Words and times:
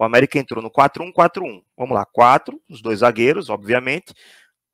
O 0.00 0.04
América 0.04 0.38
entrou 0.38 0.62
no 0.62 0.70
4-1-4-1. 0.70 1.62
Vamos 1.76 1.94
lá, 1.94 2.06
quatro, 2.06 2.58
os 2.70 2.80
dois 2.80 3.00
zagueiros, 3.00 3.50
obviamente, 3.50 4.14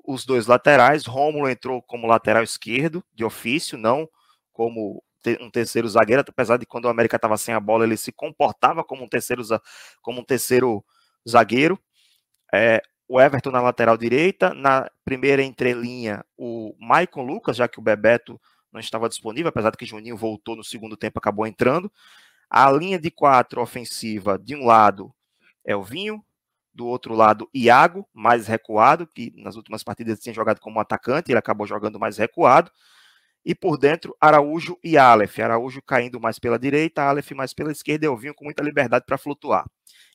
os 0.07 0.25
dois 0.25 0.47
laterais. 0.47 1.05
Rômulo 1.05 1.49
entrou 1.49 1.83
como 1.83 2.07
lateral 2.07 2.45
esquerdo, 2.45 3.03
de 3.13 3.25
ofício, 3.25 3.77
não 3.77 4.09
como 4.53 5.03
um 5.41 5.51
terceiro 5.51 5.89
zagueiro, 5.89 6.23
apesar 6.29 6.59
de 6.59 6.65
quando 6.65 6.85
o 6.85 6.89
América 6.89 7.17
estava 7.17 7.37
sem 7.37 7.53
a 7.53 7.59
bola, 7.59 7.83
ele 7.83 7.97
se 7.97 8.13
comportava 8.13 8.85
como 8.85 9.03
um 9.03 9.09
terceiro, 9.09 9.43
como 10.01 10.21
um 10.21 10.25
terceiro 10.25 10.85
zagueiro. 11.29 11.77
É, 12.55 12.81
o 13.09 13.21
Everton 13.21 13.51
na 13.51 13.61
lateral 13.61 13.97
direita, 13.97 14.55
na 14.55 14.89
primeira 15.05 15.43
entrelinha 15.43 16.25
o 16.39 16.73
Maicon 16.79 17.23
Lucas, 17.23 17.57
já 17.57 17.67
que 17.67 17.81
o 17.81 17.83
Bebeto 17.83 18.41
não 18.73 18.79
estava 18.79 19.09
disponível, 19.09 19.49
apesar 19.49 19.73
de 19.73 19.77
que 19.77 19.85
Juninho 19.85 20.17
voltou 20.17 20.55
no 20.55 20.63
segundo 20.63 20.97
tempo, 20.97 21.19
acabou 21.19 21.49
entrando. 21.49 21.91
A 22.49 22.71
linha 22.71 22.97
de 22.97 23.11
quatro 23.11 23.61
ofensiva, 23.61 24.39
de 24.39 24.55
um 24.55 24.65
lado, 24.65 25.13
Elvinho, 25.67 26.25
do 26.73 26.87
outro 26.87 27.15
lado, 27.15 27.49
Iago, 27.55 28.07
mais 28.13 28.47
recuado, 28.47 29.07
que 29.07 29.33
nas 29.37 29.57
últimas 29.57 29.83
partidas 29.83 30.21
tinha 30.21 30.35
jogado 30.35 30.61
como 30.61 30.79
atacante, 30.79 31.33
ele 31.33 31.39
acabou 31.39 31.67
jogando 31.67 31.99
mais 31.99 32.19
recuado. 32.19 32.71
E 33.45 33.55
por 33.55 33.79
dentro, 33.79 34.15
Araújo 34.21 34.77
e 34.83 34.99
Aleph. 34.99 35.39
Araújo 35.39 35.81
caindo 35.81 36.21
mais 36.21 36.39
pela 36.39 36.59
direita, 36.59 37.03
Aleph 37.03 37.31
mais 37.33 37.55
pela 37.55 37.73
esquerda, 37.73 38.07
Elvinho 38.07 38.35
com 38.35 38.45
muita 38.45 38.63
liberdade 38.63 39.05
para 39.07 39.17
flutuar. 39.17 39.65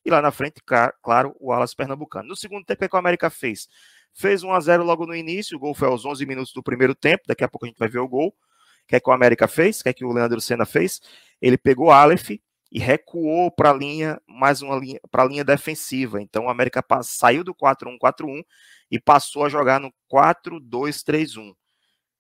E 0.06 0.10
lá 0.10 0.22
na 0.22 0.32
frente, 0.32 0.62
claro, 1.02 1.36
o 1.40 1.52
Alas 1.52 1.74
Pernambucano. 1.74 2.28
No 2.28 2.36
segundo 2.36 2.66
tempo, 2.66 2.84
o 2.84 2.90
que 2.90 2.96
a 2.96 3.00
América 3.00 3.30
fez? 3.30 3.68
Fez 4.14 4.44
1 4.44 4.52
a 4.52 4.60
0 4.60 4.84
logo 4.84 5.06
no 5.06 5.16
início, 5.16 5.56
o 5.56 5.60
gol 5.60 5.74
foi 5.74 5.88
aos 5.88 6.06
11 6.06 6.26
minutos 6.26 6.54
do 6.54 6.62
primeiro 6.62 6.94
tempo, 6.94 7.24
daqui 7.26 7.44
a 7.44 7.48
pouco 7.48 7.66
a 7.66 7.70
gente 7.70 7.78
vai 7.78 7.88
ver 7.88 8.00
o 8.00 8.08
gol. 8.08 8.30
O 8.30 8.88
que 8.88 8.96
é 8.98 9.00
que 9.00 9.10
o 9.10 9.14
América 9.14 9.48
fez? 9.48 9.80
O 9.80 9.84
que 9.84 9.90
é 9.90 9.94
que 9.94 10.04
o 10.04 10.12
Leandro 10.12 10.42
Senna 10.42 10.66
fez? 10.66 11.00
Ele 11.42 11.58
pegou 11.58 11.88
o 11.88 11.92
Aleph 11.92 12.32
e 12.32 12.80
recuou 12.80 13.50
para 13.50 13.70
a 13.70 13.74
linha, 13.74 14.20
mais 14.42 14.64
uma 14.64 14.76
linha, 14.76 15.00
para 15.12 15.22
a 15.22 15.28
linha 15.28 15.44
defensiva. 15.44 16.20
Então 16.20 16.46
o 16.46 16.50
América 16.50 16.84
saiu 17.04 17.44
do 17.44 17.54
4-1-4-1 17.54 18.44
e 18.90 19.00
passou 19.00 19.46
a 19.46 19.50
jogar 19.50 19.80
no 19.80 19.94
4-2-3-1, 20.12 21.54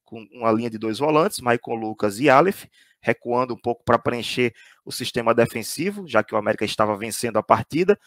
com 0.05 0.27
uma 0.31 0.51
linha 0.51 0.69
de 0.69 0.77
dois 0.77 0.99
volantes, 0.99 1.39
Maicon 1.39 1.73
Lucas 1.73 2.19
e 2.19 2.29
Aleph, 2.29 2.65
recuando 3.01 3.55
um 3.55 3.57
pouco 3.57 3.83
para 3.83 3.97
preencher 3.97 4.53
o 4.85 4.91
sistema 4.91 5.33
defensivo, 5.33 6.07
já 6.07 6.23
que 6.23 6.35
o 6.35 6.37
América 6.37 6.63
estava 6.63 6.95
vencendo 6.95 7.37
a 7.37 7.43
partida. 7.43 7.99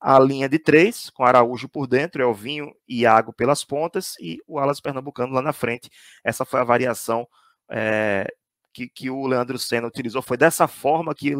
A 0.00 0.18
linha 0.18 0.48
de 0.48 0.58
três, 0.58 1.08
com 1.10 1.24
Araújo 1.24 1.68
por 1.68 1.86
dentro, 1.86 2.20
Elvinho 2.20 2.74
e 2.88 3.02
Iago 3.02 3.32
pelas 3.32 3.62
pontas, 3.62 4.16
e 4.18 4.40
o 4.44 4.58
Alas 4.58 4.80
Pernambucano 4.80 5.34
lá 5.34 5.40
na 5.40 5.52
frente. 5.52 5.88
Essa 6.24 6.44
foi 6.44 6.58
a 6.58 6.64
variação 6.64 7.28
é, 7.70 8.26
que, 8.72 8.88
que, 8.88 9.08
o 9.08 9.24
Leandro 9.24 9.56
Senna 9.56 9.86
utilizou. 9.86 10.20
Foi 10.20 10.36
dessa 10.36 10.66
forma 10.66 11.14
que, 11.14 11.30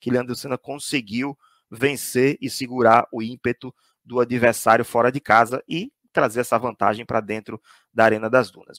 que 0.00 0.10
Leandro 0.10 0.34
Senna 0.34 0.56
conseguiu 0.56 1.36
vencer 1.70 2.36
e 2.40 2.48
segurar 2.50 3.06
o 3.12 3.22
ímpeto 3.22 3.74
do 4.04 4.20
adversário 4.20 4.84
fora 4.84 5.10
de 5.10 5.20
casa 5.20 5.62
e 5.68 5.92
trazer 6.12 6.40
essa 6.40 6.58
vantagem 6.58 7.04
para 7.04 7.20
dentro 7.20 7.60
da 7.92 8.04
Arena 8.04 8.30
das 8.30 8.50
Dunas. 8.50 8.74